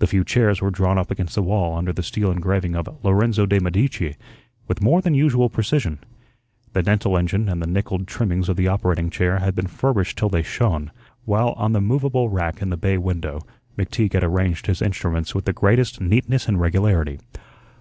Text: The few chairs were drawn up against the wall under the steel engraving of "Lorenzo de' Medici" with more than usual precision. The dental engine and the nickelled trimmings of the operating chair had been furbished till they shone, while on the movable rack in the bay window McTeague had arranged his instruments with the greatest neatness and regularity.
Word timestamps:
The 0.00 0.08
few 0.08 0.24
chairs 0.24 0.60
were 0.60 0.72
drawn 0.72 0.98
up 0.98 1.12
against 1.12 1.36
the 1.36 1.44
wall 1.44 1.76
under 1.78 1.92
the 1.92 2.02
steel 2.02 2.32
engraving 2.32 2.74
of 2.74 2.88
"Lorenzo 3.04 3.46
de' 3.46 3.60
Medici" 3.60 4.16
with 4.66 4.82
more 4.82 5.00
than 5.00 5.14
usual 5.14 5.48
precision. 5.48 6.00
The 6.72 6.82
dental 6.82 7.16
engine 7.16 7.48
and 7.48 7.62
the 7.62 7.68
nickelled 7.68 8.08
trimmings 8.08 8.48
of 8.48 8.56
the 8.56 8.66
operating 8.66 9.10
chair 9.10 9.38
had 9.38 9.54
been 9.54 9.68
furbished 9.68 10.18
till 10.18 10.28
they 10.28 10.42
shone, 10.42 10.90
while 11.24 11.50
on 11.52 11.72
the 11.72 11.80
movable 11.80 12.30
rack 12.30 12.60
in 12.60 12.70
the 12.70 12.76
bay 12.76 12.98
window 12.98 13.46
McTeague 13.78 14.14
had 14.14 14.24
arranged 14.24 14.66
his 14.66 14.82
instruments 14.82 15.36
with 15.36 15.44
the 15.44 15.52
greatest 15.52 16.00
neatness 16.00 16.48
and 16.48 16.58
regularity. 16.60 17.20